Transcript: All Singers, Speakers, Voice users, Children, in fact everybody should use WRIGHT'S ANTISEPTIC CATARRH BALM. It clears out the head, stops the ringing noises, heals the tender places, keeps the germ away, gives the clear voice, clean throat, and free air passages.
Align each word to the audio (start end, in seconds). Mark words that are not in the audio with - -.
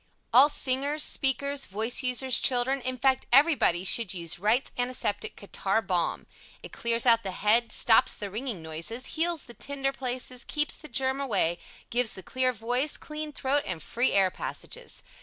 All 0.33 0.49
Singers, 0.49 1.03
Speakers, 1.03 1.67
Voice 1.67 2.01
users, 2.01 2.39
Children, 2.39 2.81
in 2.81 2.97
fact 2.97 3.27
everybody 3.31 3.83
should 3.83 4.15
use 4.15 4.39
WRIGHT'S 4.39 4.71
ANTISEPTIC 4.75 5.35
CATARRH 5.35 5.83
BALM. 5.85 6.25
It 6.63 6.71
clears 6.71 7.05
out 7.05 7.21
the 7.21 7.29
head, 7.29 7.71
stops 7.71 8.15
the 8.15 8.31
ringing 8.31 8.63
noises, 8.63 9.13
heals 9.13 9.43
the 9.43 9.53
tender 9.53 9.91
places, 9.93 10.43
keeps 10.43 10.75
the 10.75 10.87
germ 10.89 11.21
away, 11.21 11.59
gives 11.91 12.15
the 12.15 12.23
clear 12.23 12.51
voice, 12.51 12.97
clean 12.97 13.31
throat, 13.31 13.61
and 13.67 13.83
free 13.83 14.11
air 14.13 14.31
passages. 14.31 15.03